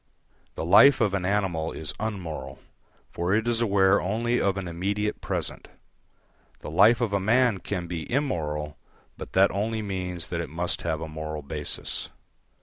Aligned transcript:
The 0.55 0.65
life 0.65 0.99
of 0.99 1.13
an 1.13 1.25
animal 1.25 1.71
is 1.71 1.93
unmoral, 1.99 2.57
for 3.11 3.35
it 3.35 3.47
is 3.47 3.61
aware 3.61 4.01
only 4.01 4.41
of 4.41 4.57
an 4.57 4.67
immediate 4.67 5.21
present; 5.21 5.67
the 6.61 6.71
life 6.71 7.01
of 7.01 7.13
a 7.13 7.19
man 7.19 7.59
can 7.59 7.85
be 7.85 8.11
immoral, 8.11 8.79
but 9.15 9.33
that 9.33 9.51
only 9.51 9.83
means 9.83 10.29
that 10.29 10.41
it 10.41 10.49
must 10.49 10.81
have 10.81 11.01
a 11.01 11.07
moral 11.07 11.43
basis. 11.43 12.09